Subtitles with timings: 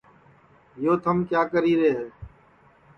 [0.83, 1.93] یو تھم کِیا کری ہے